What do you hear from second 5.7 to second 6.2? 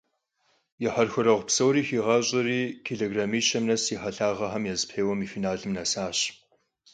нэсащ.